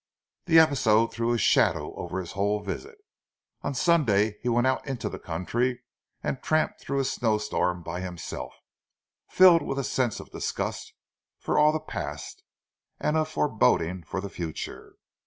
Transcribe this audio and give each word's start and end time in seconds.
The 0.45 0.57
episode 0.57 1.13
threw 1.13 1.31
a 1.31 1.37
shadow 1.37 1.93
over 1.93 2.19
his 2.19 2.31
whole 2.31 2.63
visit. 2.63 2.97
On 3.61 3.75
Sunday 3.75 4.39
he 4.41 4.49
went 4.49 4.65
out 4.65 4.87
into 4.87 5.09
the 5.09 5.19
country 5.19 5.81
and 6.23 6.41
tramped 6.41 6.81
through 6.81 6.97
a 7.01 7.05
snowstorm 7.05 7.83
by 7.83 8.01
himself, 8.01 8.55
filled 9.27 9.61
with 9.61 9.77
a 9.77 9.83
sense 9.83 10.19
of 10.19 10.31
disgust 10.31 10.95
for 11.37 11.59
all 11.59 11.71
the 11.71 11.79
past, 11.79 12.41
and 12.99 13.15
of 13.15 13.29
foreboding 13.29 14.01
for 14.01 14.19
the 14.19 14.29
future. 14.31 14.95